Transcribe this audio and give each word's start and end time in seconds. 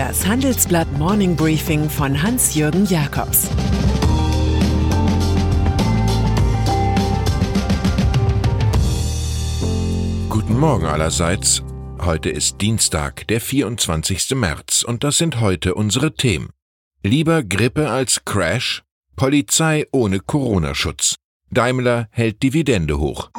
Das 0.00 0.26
Handelsblatt 0.26 0.90
Morning 0.96 1.36
Briefing 1.36 1.90
von 1.90 2.22
Hans-Jürgen 2.22 2.86
Jakobs 2.86 3.50
Guten 10.30 10.58
Morgen 10.58 10.86
allerseits. 10.86 11.62
Heute 12.00 12.30
ist 12.30 12.62
Dienstag, 12.62 13.28
der 13.28 13.42
24. 13.42 14.36
März, 14.36 14.84
und 14.84 15.04
das 15.04 15.18
sind 15.18 15.38
heute 15.38 15.74
unsere 15.74 16.14
Themen. 16.14 16.48
Lieber 17.02 17.42
Grippe 17.42 17.90
als 17.90 18.24
Crash? 18.24 18.82
Polizei 19.16 19.84
ohne 19.92 20.20
Corona-Schutz. 20.20 21.16
Daimler 21.50 22.08
hält 22.10 22.42
Dividende 22.42 22.98
hoch. 22.98 23.30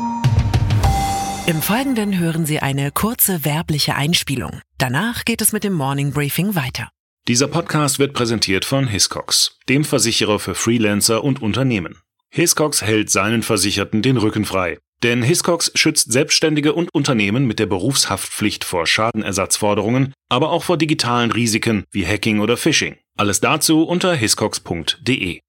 Im 1.48 1.62
Folgenden 1.62 2.20
hören 2.20 2.46
Sie 2.46 2.60
eine 2.60 2.92
kurze 2.92 3.44
werbliche 3.44 3.96
Einspielung. 3.96 4.62
Danach 4.78 5.26
geht 5.26 5.42
es 5.42 5.52
mit 5.52 5.64
dem 5.64 5.74
Morning 5.74 6.14
Briefing 6.14 6.54
weiter. 6.54 6.90
Dieser 7.28 7.48
Podcast 7.48 7.98
wird 7.98 8.14
präsentiert 8.14 8.64
von 8.64 8.88
Hiscox, 8.88 9.58
dem 9.68 9.84
Versicherer 9.84 10.38
für 10.38 10.54
Freelancer 10.54 11.24
und 11.24 11.42
Unternehmen. 11.42 11.98
Hiscox 12.30 12.84
hält 12.84 13.10
seinen 13.10 13.42
Versicherten 13.42 14.04
den 14.04 14.18
Rücken 14.18 14.46
frei. 14.46 14.78
Denn 15.02 15.24
Hiscox 15.24 15.72
schützt 15.74 16.12
Selbstständige 16.12 16.74
und 16.74 16.94
Unternehmen 16.94 17.48
mit 17.48 17.58
der 17.58 17.66
Berufshaftpflicht 17.66 18.64
vor 18.64 18.86
Schadenersatzforderungen, 18.86 20.14
aber 20.30 20.52
auch 20.52 20.64
vor 20.64 20.78
digitalen 20.78 21.32
Risiken 21.32 21.86
wie 21.92 22.06
Hacking 22.06 22.40
oder 22.40 22.56
Phishing. 22.56 22.98
Alles 23.18 23.40
dazu 23.40 23.84
unter 23.84 24.14
hiscox.de. 24.14 25.40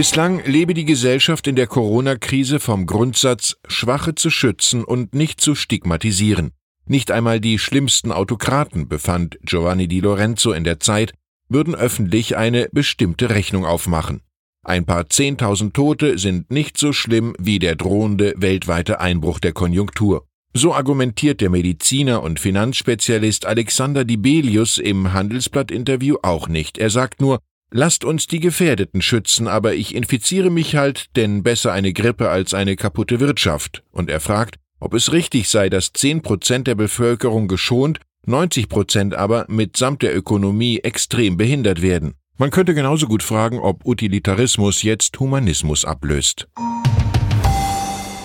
Bislang 0.00 0.42
lebe 0.46 0.72
die 0.72 0.86
Gesellschaft 0.86 1.46
in 1.46 1.56
der 1.56 1.66
Corona-Krise 1.66 2.58
vom 2.58 2.86
Grundsatz, 2.86 3.58
Schwache 3.68 4.14
zu 4.14 4.30
schützen 4.30 4.82
und 4.82 5.14
nicht 5.14 5.42
zu 5.42 5.54
stigmatisieren. 5.54 6.52
Nicht 6.86 7.10
einmal 7.10 7.38
die 7.38 7.58
schlimmsten 7.58 8.10
Autokraten, 8.10 8.88
befand 8.88 9.38
Giovanni 9.42 9.88
Di 9.88 10.00
Lorenzo 10.00 10.52
in 10.52 10.64
der 10.64 10.80
Zeit, 10.80 11.12
würden 11.50 11.74
öffentlich 11.74 12.38
eine 12.38 12.70
bestimmte 12.72 13.28
Rechnung 13.28 13.66
aufmachen. 13.66 14.22
Ein 14.64 14.86
paar 14.86 15.10
Zehntausend 15.10 15.74
Tote 15.74 16.16
sind 16.16 16.50
nicht 16.50 16.78
so 16.78 16.94
schlimm 16.94 17.34
wie 17.38 17.58
der 17.58 17.76
drohende 17.76 18.32
weltweite 18.38 19.00
Einbruch 19.00 19.38
der 19.38 19.52
Konjunktur. 19.52 20.24
So 20.54 20.72
argumentiert 20.72 21.42
der 21.42 21.50
Mediziner 21.50 22.22
und 22.22 22.40
Finanzspezialist 22.40 23.44
Alexander 23.44 24.06
Dibelius 24.06 24.78
im 24.78 25.12
Handelsblatt-Interview 25.12 26.16
auch 26.22 26.48
nicht. 26.48 26.78
Er 26.78 26.88
sagt 26.88 27.20
nur, 27.20 27.40
Lasst 27.72 28.04
uns 28.04 28.26
die 28.26 28.40
Gefährdeten 28.40 29.00
schützen, 29.00 29.46
aber 29.46 29.74
ich 29.74 29.94
infiziere 29.94 30.50
mich 30.50 30.74
halt, 30.74 31.14
denn 31.14 31.44
besser 31.44 31.72
eine 31.72 31.92
Grippe 31.92 32.28
als 32.28 32.52
eine 32.52 32.74
kaputte 32.74 33.20
Wirtschaft. 33.20 33.84
Und 33.92 34.10
er 34.10 34.18
fragt, 34.18 34.56
ob 34.80 34.92
es 34.92 35.12
richtig 35.12 35.48
sei, 35.48 35.70
dass 35.70 35.92
10 35.92 36.22
Prozent 36.22 36.66
der 36.66 36.74
Bevölkerung 36.74 37.46
geschont, 37.46 38.00
90 38.26 38.68
Prozent 38.68 39.14
aber 39.14 39.46
mitsamt 39.48 40.02
der 40.02 40.16
Ökonomie 40.16 40.80
extrem 40.80 41.36
behindert 41.36 41.80
werden. 41.80 42.14
Man 42.38 42.50
könnte 42.50 42.74
genauso 42.74 43.06
gut 43.06 43.22
fragen, 43.22 43.60
ob 43.60 43.86
Utilitarismus 43.86 44.82
jetzt 44.82 45.20
Humanismus 45.20 45.84
ablöst. 45.84 46.48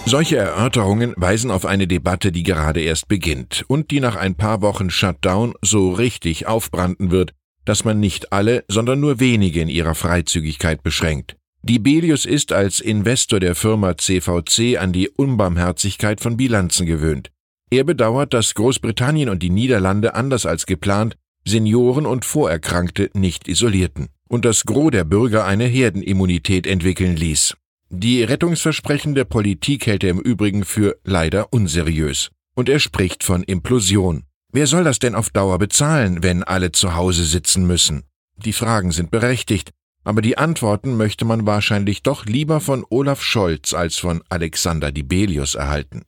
Solche 0.08 0.38
Erörterungen 0.38 1.14
weisen 1.18 1.52
auf 1.52 1.66
eine 1.66 1.86
Debatte, 1.88 2.32
die 2.32 2.44
gerade 2.44 2.82
erst 2.82 3.08
beginnt 3.08 3.64
und 3.68 3.92
die 3.92 4.00
nach 4.00 4.16
ein 4.16 4.36
paar 4.36 4.62
Wochen 4.62 4.90
Shutdown 4.90 5.54
so 5.62 5.92
richtig 5.92 6.48
aufbranden 6.48 7.12
wird, 7.12 7.34
dass 7.66 7.84
man 7.84 8.00
nicht 8.00 8.32
alle, 8.32 8.64
sondern 8.68 9.00
nur 9.00 9.20
wenige 9.20 9.62
in 9.62 9.70
ihrer 9.70 9.96
Freizügigkeit 9.96 10.84
beschränkt. 10.84 11.36
Dibelius 11.64 12.26
ist 12.26 12.54
als 12.54 12.80
Investor 12.80 13.40
der 13.40 13.56
Firma 13.56 13.98
CVC 13.98 14.78
an 14.80 14.94
die 14.94 15.10
Unbarmherzigkeit 15.10 16.22
von 16.22 16.38
Bilanzen 16.38 16.86
gewöhnt. 16.86 17.32
Er 17.72 17.84
bedauert, 17.84 18.34
dass 18.34 18.54
Großbritannien 18.54 19.30
und 19.30 19.42
die 19.42 19.50
Niederlande 19.50 20.14
anders 20.14 20.46
als 20.46 20.66
geplant 20.68 21.18
Senioren 21.44 22.06
und 22.06 22.26
Vorerkrankte 22.26 23.10
nicht 23.14 23.48
isolierten 23.48 24.10
und 24.28 24.46
das 24.46 24.66
Gros 24.66 24.92
der 24.92 25.04
Bürger 25.04 25.46
eine 25.46 25.66
Herdenimmunität 25.66 26.68
entwickeln 26.68 27.16
ließ. 27.16 27.56
Die 27.90 28.24
Rettungsversprechen 28.24 29.16
der 29.16 29.26
Politik 29.26 29.86
hält 29.86 30.04
er 30.04 30.10
im 30.10 30.20
Übrigen 30.20 30.66
für 30.66 30.98
leider 31.04 31.54
unseriös. 31.54 32.30
Und 32.56 32.68
er 32.68 32.80
spricht 32.80 33.24
von 33.24 33.44
Implosion. 33.44 34.24
Wer 34.56 34.68
soll 34.68 34.86
das 34.86 35.00
denn 35.00 35.16
auf 35.16 35.32
Dauer 35.32 35.60
bezahlen, 35.60 36.24
wenn 36.24 36.42
alle 36.42 36.72
zu 36.72 36.96
Hause 36.96 37.26
sitzen 37.26 37.68
müssen? 37.68 38.04
Die 38.38 38.54
Fragen 38.54 38.94
sind 38.94 39.12
berechtigt, 39.12 39.72
aber 40.06 40.22
die 40.22 40.38
Antworten 40.38 40.96
möchte 40.96 41.26
man 41.26 41.46
wahrscheinlich 41.46 42.04
doch 42.04 42.26
lieber 42.26 42.62
von 42.62 42.86
Olaf 42.90 43.22
Scholz 43.22 43.74
als 43.74 43.98
von 43.98 44.24
Alexander 44.30 44.94
Dibelius 44.94 45.56
erhalten. 45.56 46.04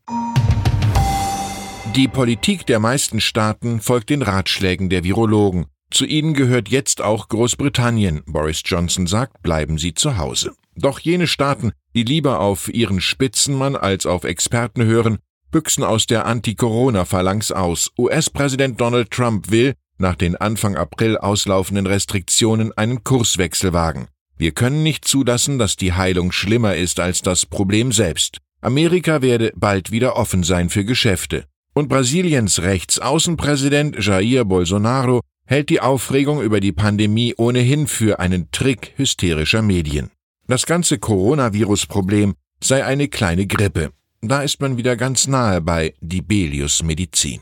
Die 1.93 2.07
Politik 2.07 2.65
der 2.65 2.79
meisten 2.79 3.19
Staaten 3.19 3.81
folgt 3.81 4.11
den 4.11 4.21
Ratschlägen 4.21 4.89
der 4.89 5.03
Virologen. 5.03 5.65
Zu 5.91 6.05
ihnen 6.05 6.33
gehört 6.33 6.69
jetzt 6.69 7.01
auch 7.01 7.27
Großbritannien. 7.27 8.23
Boris 8.27 8.61
Johnson 8.63 9.07
sagt, 9.07 9.41
bleiben 9.43 9.77
Sie 9.77 9.93
zu 9.93 10.17
Hause. 10.17 10.53
Doch 10.77 10.99
jene 10.99 11.27
Staaten, 11.27 11.73
die 11.93 12.03
lieber 12.03 12.39
auf 12.39 12.73
ihren 12.73 13.01
Spitzenmann 13.01 13.75
als 13.75 14.05
auf 14.05 14.23
Experten 14.23 14.85
hören, 14.85 15.17
büchsen 15.51 15.83
aus 15.83 16.07
der 16.07 16.25
Anti-Corona-Phalanx 16.25 17.51
aus. 17.51 17.91
US-Präsident 17.97 18.79
Donald 18.79 19.11
Trump 19.11 19.51
will, 19.51 19.73
nach 19.97 20.15
den 20.15 20.35
Anfang 20.35 20.75
April 20.75 21.17
auslaufenden 21.17 21.87
Restriktionen, 21.87 22.71
einen 22.77 23.03
Kurswechsel 23.03 23.73
wagen. 23.73 24.07
Wir 24.37 24.51
können 24.51 24.83
nicht 24.83 25.05
zulassen, 25.05 25.57
dass 25.57 25.75
die 25.75 25.93
Heilung 25.93 26.31
schlimmer 26.31 26.75
ist 26.75 26.99
als 26.99 27.21
das 27.21 27.45
Problem 27.45 27.91
selbst. 27.91 28.37
Amerika 28.61 29.21
werde 29.21 29.51
bald 29.55 29.91
wieder 29.91 30.15
offen 30.15 30.43
sein 30.43 30.69
für 30.69 30.85
Geschäfte. 30.85 31.45
Und 31.73 31.89
Brasiliens 31.89 32.61
Rechtsaußenpräsident 32.61 34.03
Jair 34.03 34.45
Bolsonaro 34.45 35.21
hält 35.45 35.69
die 35.69 35.79
Aufregung 35.79 36.41
über 36.41 36.59
die 36.59 36.71
Pandemie 36.71 37.33
ohnehin 37.37 37.87
für 37.87 38.19
einen 38.19 38.51
Trick 38.51 38.93
hysterischer 38.97 39.61
Medien. 39.61 40.11
Das 40.47 40.65
ganze 40.65 40.97
Coronavirus-Problem 40.97 42.35
sei 42.61 42.83
eine 42.85 43.07
kleine 43.07 43.47
Grippe. 43.47 43.91
Da 44.21 44.41
ist 44.41 44.59
man 44.61 44.77
wieder 44.77 44.95
ganz 44.95 45.27
nahe 45.27 45.61
bei 45.61 45.93
Dibelius 46.01 46.81
Medizin. 46.81 47.41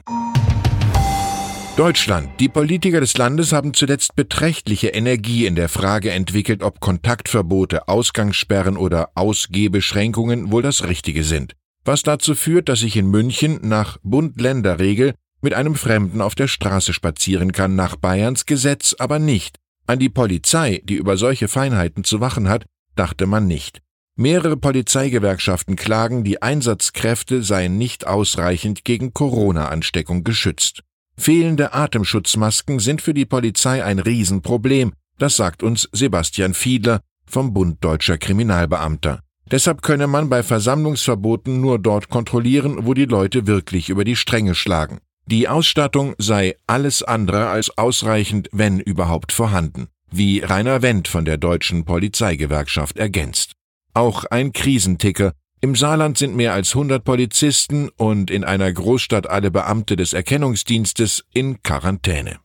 Deutschland. 1.78 2.30
Die 2.40 2.50
Politiker 2.50 3.00
des 3.00 3.18
Landes 3.18 3.53
haben 3.53 3.74
zuletzt 3.74 4.16
beträchtliche 4.16 4.90
Energie 4.90 5.46
in 5.46 5.56
der 5.56 5.69
Frage 5.69 6.12
entwickelt, 6.12 6.63
ob 6.63 6.81
Kontaktverbote, 6.81 7.88
Ausgangssperren 7.88 8.75
oder 8.75 9.09
Ausgehbeschränkungen 9.16 10.52
wohl 10.52 10.62
das 10.62 10.84
Richtige 10.86 11.24
sind. 11.24 11.53
Was 11.86 12.03
dazu 12.03 12.36
führt, 12.36 12.68
dass 12.68 12.81
ich 12.81 12.97
in 12.97 13.09
München 13.09 13.59
nach 13.62 13.97
Bund-Länder-Regel 14.03 15.13
mit 15.42 15.53
einem 15.53 15.75
Fremden 15.75 16.22
auf 16.22 16.36
der 16.36 16.47
Straße 16.47 16.92
spazieren 16.92 17.52
kann, 17.52 17.75
nach 17.75 17.96
Bayerns 17.96 18.46
Gesetz 18.46 18.96
aber 18.97 19.19
nicht. 19.19 19.57
An 19.88 20.00
die 20.00 20.09
Polizei, 20.09 20.81
die 20.84 20.96
über 20.96 21.16
solche 21.16 21.47
Feinheiten 21.47 22.03
zu 22.03 22.19
wachen 22.19 22.50
hat, 22.50 22.66
dachte 22.96 23.28
man 23.28 23.47
nicht. 23.47 23.81
Mehrere 24.18 24.56
Polizeigewerkschaften 24.56 25.76
klagen, 25.76 26.24
die 26.24 26.42
Einsatzkräfte 26.42 27.44
seien 27.44 27.78
nicht 27.78 28.08
ausreichend 28.08 28.86
gegen 28.86 29.14
Corona-Ansteckung 29.14 30.24
geschützt. 30.24 30.84
Fehlende 31.18 31.74
Atemschutzmasken 31.74 32.80
sind 32.80 33.02
für 33.02 33.14
die 33.14 33.25
Polizei 33.25 33.84
ein 33.84 34.00
Riesenproblem, 34.00 34.94
das 35.18 35.36
sagt 35.36 35.64
uns 35.64 35.90
Sebastian 35.92 36.54
Fiedler 36.54 37.02
vom 37.25 37.54
Bund 37.54 37.84
Deutscher 37.84 38.18
Kriminalbeamter. 38.18 39.20
Deshalb 39.52 39.81
könne 39.81 40.08
man 40.08 40.30
bei 40.30 40.44
Versammlungsverboten 40.44 41.59
nur 41.59 41.78
dort 41.78 42.08
kontrollieren, 42.08 42.86
wo 42.86 42.94
die 42.94 43.06
Leute 43.06 43.48
wirklich 43.48 43.90
über 43.90 44.06
die 44.06 44.16
Stränge 44.16 44.56
schlagen. 44.56 45.00
Die 45.25 45.50
Ausstattung 45.50 46.16
sei 46.18 46.56
alles 46.68 47.04
andere 47.04 47.50
als 47.50 47.78
ausreichend, 47.78 48.48
wenn 48.54 48.80
überhaupt 48.80 49.34
vorhanden, 49.34 49.90
wie 50.09 50.40
Rainer 50.40 50.81
Wendt 50.81 51.09
von 51.09 51.25
der 51.25 51.38
Deutschen 51.38 51.84
Polizeigewerkschaft 51.84 52.98
ergänzt 52.98 53.56
auch 53.95 54.25
ein 54.25 54.53
Krisenticker. 54.53 55.33
Im 55.61 55.75
Saarland 55.75 56.17
sind 56.17 56.35
mehr 56.35 56.53
als 56.53 56.75
100 56.75 57.03
Polizisten 57.03 57.89
und 57.97 58.30
in 58.30 58.44
einer 58.44 58.71
Großstadt 58.71 59.27
alle 59.27 59.50
Beamte 59.50 59.95
des 59.95 60.13
Erkennungsdienstes 60.13 61.24
in 61.33 61.63
Quarantäne. 61.63 62.38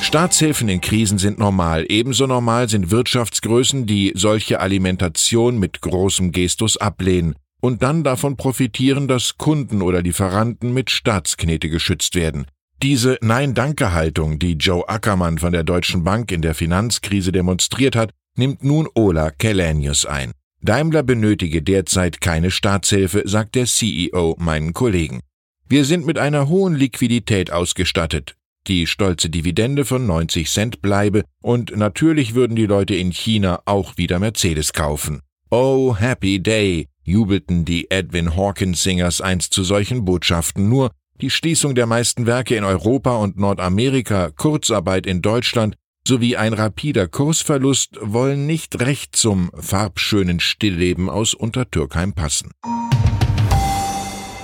Staatshilfen 0.00 0.68
in 0.68 0.80
Krisen 0.80 1.18
sind 1.18 1.38
normal. 1.38 1.86
Ebenso 1.88 2.26
normal 2.26 2.68
sind 2.68 2.90
Wirtschaftsgrößen, 2.90 3.86
die 3.86 4.12
solche 4.14 4.60
Alimentation 4.60 5.58
mit 5.58 5.80
großem 5.80 6.32
Gestus 6.32 6.76
ablehnen 6.76 7.36
und 7.60 7.82
dann 7.82 8.04
davon 8.04 8.36
profitieren, 8.36 9.08
dass 9.08 9.38
Kunden 9.38 9.80
oder 9.80 10.02
Lieferanten 10.02 10.74
mit 10.74 10.90
Staatsknete 10.90 11.70
geschützt 11.70 12.14
werden. 12.14 12.46
Diese 12.82 13.16
Nein-Danke-Haltung, 13.22 14.38
die 14.38 14.52
Joe 14.52 14.86
Ackermann 14.88 15.38
von 15.38 15.52
der 15.52 15.64
Deutschen 15.64 16.04
Bank 16.04 16.30
in 16.30 16.42
der 16.42 16.54
Finanzkrise 16.54 17.32
demonstriert 17.32 17.96
hat, 17.96 18.10
nimmt 18.36 18.64
nun 18.64 18.88
Ola 18.94 19.30
Kellenius 19.30 20.06
ein. 20.06 20.32
Daimler 20.62 21.02
benötige 21.02 21.62
derzeit 21.62 22.20
keine 22.20 22.50
Staatshilfe, 22.50 23.22
sagt 23.26 23.54
der 23.54 23.66
CEO 23.66 24.36
meinen 24.38 24.72
Kollegen. 24.72 25.20
Wir 25.68 25.84
sind 25.84 26.06
mit 26.06 26.18
einer 26.18 26.48
hohen 26.48 26.74
Liquidität 26.74 27.50
ausgestattet. 27.50 28.34
Die 28.66 28.86
stolze 28.86 29.28
Dividende 29.28 29.84
von 29.84 30.06
90 30.06 30.50
Cent 30.50 30.80
bleibe 30.80 31.24
und 31.42 31.76
natürlich 31.76 32.34
würden 32.34 32.56
die 32.56 32.66
Leute 32.66 32.94
in 32.94 33.12
China 33.12 33.60
auch 33.66 33.98
wieder 33.98 34.18
Mercedes 34.18 34.72
kaufen. 34.72 35.20
Oh, 35.50 35.96
happy 35.98 36.42
day, 36.42 36.88
jubelten 37.02 37.66
die 37.66 37.90
Edwin 37.90 38.36
Hawkins 38.36 38.82
Singers 38.82 39.20
einst 39.20 39.52
zu 39.52 39.64
solchen 39.64 40.04
Botschaften, 40.04 40.68
nur 40.68 40.90
Die 41.20 41.30
Schließung 41.30 41.76
der 41.76 41.86
meisten 41.86 42.26
Werke 42.26 42.56
in 42.56 42.64
Europa 42.64 43.16
und 43.16 43.38
Nordamerika, 43.38 44.30
Kurzarbeit 44.30 45.06
in 45.06 45.22
Deutschland 45.22 45.76
sowie 46.06 46.36
ein 46.36 46.52
rapider 46.52 47.08
Kursverlust 47.08 47.98
wollen 48.00 48.46
nicht 48.46 48.80
recht 48.80 49.16
zum 49.16 49.50
farbschönen 49.58 50.40
Stillleben 50.40 51.08
aus 51.08 51.34
Untertürkheim 51.34 52.12
passen. 52.12 52.50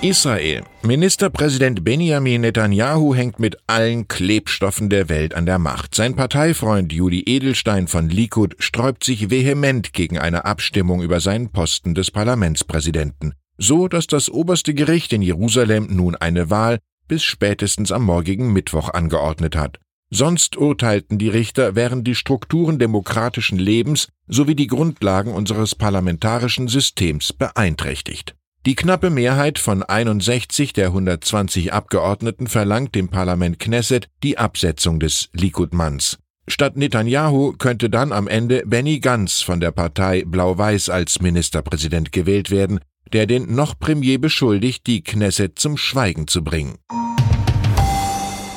Israel. 0.03 0.63
Ministerpräsident 0.83 1.85
Benjamin 1.85 2.41
Netanyahu 2.41 3.15
hängt 3.15 3.39
mit 3.39 3.59
allen 3.67 4.09
Klebstoffen 4.09 4.89
der 4.89 5.11
Welt 5.11 5.35
an 5.35 5.45
der 5.45 5.59
Macht. 5.59 5.95
Sein 5.95 6.17
Parteifreund 6.17 6.91
Juli 6.91 7.23
Edelstein 7.27 7.87
von 7.87 8.09
Likud 8.09 8.57
sträubt 8.61 9.05
sich 9.05 9.29
vehement 9.29 9.93
gegen 9.93 10.19
eine 10.19 10.47
Abstimmung 10.47 11.03
über 11.03 11.21
seinen 11.21 11.51
Posten 11.51 11.95
des 11.95 12.11
Parlamentspräsidenten. 12.11 13.35
So, 13.59 13.89
dass 13.89 14.07
das 14.07 14.31
oberste 14.31 14.73
Gericht 14.73 15.13
in 15.13 15.21
Jerusalem 15.21 15.89
nun 15.91 16.17
eine 16.17 16.49
Wahl 16.49 16.79
bis 17.07 17.23
spätestens 17.23 17.93
am 17.93 18.05
morgigen 18.05 18.55
Mittwoch 18.55 18.89
angeordnet 18.89 19.55
hat. 19.55 19.81
Sonst 20.13 20.57
urteilten 20.57 21.19
die 21.19 21.29
Richter, 21.29 21.77
wären 21.77 22.03
die 22.03 22.17
Strukturen 22.17 22.81
demokratischen 22.81 23.59
Lebens 23.59 24.09
sowie 24.27 24.57
die 24.57 24.67
Grundlagen 24.67 25.33
unseres 25.33 25.77
parlamentarischen 25.77 26.67
Systems 26.67 27.33
beeinträchtigt. 27.33 28.35
Die 28.67 28.75
knappe 28.75 29.09
Mehrheit 29.09 29.59
von 29.59 29.85
61 29.85 30.73
der 30.73 30.89
120 30.89 31.73
Abgeordneten 31.73 32.49
verlangt 32.49 32.95
dem 32.95 33.09
Parlament 33.09 33.59
Knesset 33.59 34.09
die 34.23 34.37
Absetzung 34.37 34.99
des 34.99 35.31
Likud-Manns. 35.33 36.19
Statt 36.49 36.77
Netanyahu 36.77 37.53
könnte 37.53 37.89
dann 37.89 38.13
am 38.13 38.27
Ende 38.27 38.65
Benny 38.67 38.99
Gantz 38.99 39.41
von 39.41 39.61
der 39.61 39.71
Partei 39.71 40.25
Blau-Weiß 40.27 40.91
als 40.91 41.23
Ministerpräsident 41.23 42.11
gewählt 42.11 42.51
werden, 42.51 42.81
der 43.13 43.27
den 43.27 43.55
noch 43.55 43.79
Premier 43.79 44.19
beschuldigt, 44.19 44.87
die 44.89 45.03
Knesset 45.03 45.59
zum 45.59 45.77
Schweigen 45.77 46.27
zu 46.27 46.43
bringen. 46.43 46.77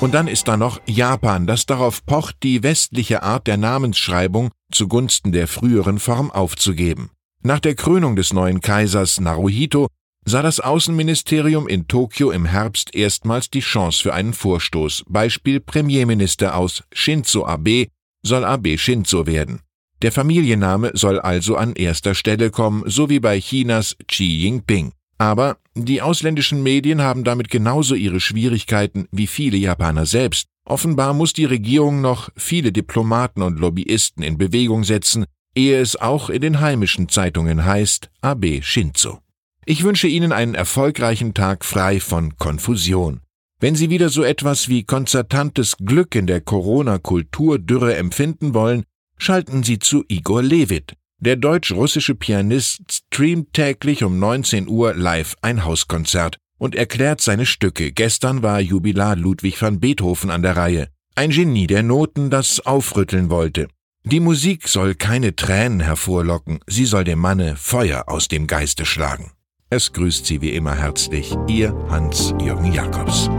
Und 0.03 0.13
dann 0.13 0.27
ist 0.27 0.49
da 0.49 0.57
noch 0.57 0.81
Japan, 0.85 1.47
das 1.47 1.65
darauf 1.65 2.05
pocht, 2.05 2.43
die 2.43 2.61
westliche 2.61 3.23
Art 3.23 3.47
der 3.47 3.55
Namensschreibung 3.55 4.51
zugunsten 4.69 5.31
der 5.31 5.47
früheren 5.47 5.97
Form 5.97 6.29
aufzugeben. 6.29 7.09
Nach 7.41 7.61
der 7.61 7.75
Krönung 7.75 8.17
des 8.17 8.33
neuen 8.33 8.59
Kaisers 8.59 9.21
Naruhito 9.21 9.87
sah 10.25 10.41
das 10.41 10.59
Außenministerium 10.59 11.69
in 11.69 11.87
Tokio 11.87 12.31
im 12.31 12.43
Herbst 12.43 12.93
erstmals 12.93 13.49
die 13.49 13.61
Chance 13.61 14.03
für 14.03 14.13
einen 14.13 14.33
Vorstoß. 14.33 15.05
Beispiel 15.07 15.61
Premierminister 15.61 16.57
aus 16.57 16.83
Shinzo 16.91 17.45
Abe 17.45 17.87
soll 18.23 18.43
Abe 18.43 18.77
Shinzo 18.77 19.25
werden. 19.25 19.61
Der 20.01 20.11
Familienname 20.11 20.91
soll 20.95 21.17
also 21.21 21.55
an 21.55 21.77
erster 21.77 22.13
Stelle 22.13 22.51
kommen, 22.51 22.83
so 22.87 23.09
wie 23.09 23.21
bei 23.21 23.39
Chinas 23.39 23.95
Xi 24.05 24.25
Jinping. 24.25 24.91
Aber 25.17 25.55
die 25.75 26.01
ausländischen 26.01 26.61
Medien 26.61 27.01
haben 27.01 27.23
damit 27.23 27.49
genauso 27.49 27.95
ihre 27.95 28.19
Schwierigkeiten 28.19 29.07
wie 29.11 29.27
viele 29.27 29.57
Japaner 29.57 30.05
selbst. 30.05 30.47
Offenbar 30.65 31.13
muss 31.13 31.33
die 31.33 31.45
Regierung 31.45 32.01
noch 32.01 32.29
viele 32.35 32.71
Diplomaten 32.71 33.41
und 33.41 33.59
Lobbyisten 33.59 34.23
in 34.23 34.37
Bewegung 34.37 34.83
setzen, 34.83 35.25
ehe 35.55 35.79
es 35.79 35.95
auch 35.95 36.29
in 36.29 36.41
den 36.41 36.61
heimischen 36.61 37.09
Zeitungen 37.09 37.65
heißt 37.65 38.09
Abe 38.21 38.61
Shinzo. 38.61 39.19
Ich 39.65 39.83
wünsche 39.83 40.07
Ihnen 40.07 40.31
einen 40.31 40.55
erfolgreichen 40.55 41.33
Tag 41.33 41.65
frei 41.65 41.99
von 41.99 42.37
Konfusion. 42.37 43.21
Wenn 43.59 43.75
Sie 43.75 43.89
wieder 43.89 44.09
so 44.09 44.23
etwas 44.23 44.67
wie 44.67 44.83
konzertantes 44.83 45.77
Glück 45.77 46.15
in 46.15 46.27
der 46.27 46.41
Corona-Kulturdürre 46.41 47.95
empfinden 47.95 48.53
wollen, 48.53 48.83
schalten 49.17 49.63
Sie 49.63 49.79
zu 49.79 50.03
Igor 50.07 50.43
Levit. 50.43 50.95
Der 51.25 51.37
deutsch-russische 51.37 52.15
Pianist 52.15 52.81
streamt 52.91 53.53
täglich 53.53 54.03
um 54.03 54.19
19 54.19 54.67
Uhr 54.67 54.93
live 54.93 55.37
ein 55.41 55.63
Hauskonzert 55.63 56.35
und 56.57 56.75
erklärt 56.75 57.21
seine 57.21 57.45
Stücke. 57.45 57.93
Gestern 57.93 58.43
war 58.43 58.59
Jubilar 58.59 59.15
Ludwig 59.15 59.61
van 59.61 59.79
Beethoven 59.79 60.29
an 60.29 60.41
der 60.41 60.57
Reihe. 60.57 60.89
Ein 61.15 61.29
Genie 61.29 61.65
der 61.65 61.81
Noten, 61.81 62.29
das 62.29 62.59
aufrütteln 62.65 63.29
wollte. 63.29 63.69
Die 64.03 64.19
Musik 64.19 64.67
soll 64.67 64.95
keine 64.95 65.33
Tränen 65.33 65.79
hervorlocken, 65.79 66.59
sie 66.67 66.83
soll 66.83 67.05
dem 67.05 67.19
Manne 67.19 67.55
Feuer 67.55 68.03
aus 68.07 68.27
dem 68.27 68.45
Geiste 68.45 68.85
schlagen. 68.85 69.31
Es 69.69 69.93
grüßt 69.93 70.25
Sie 70.25 70.41
wie 70.41 70.51
immer 70.51 70.75
herzlich, 70.75 71.33
Ihr 71.47 71.73
Hans-Jürgen 71.89 72.73
Jakobs. 72.73 73.29